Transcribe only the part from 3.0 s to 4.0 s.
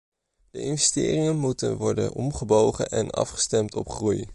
afgestemd op